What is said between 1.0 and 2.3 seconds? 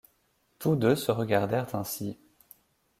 regardèrent ainsi.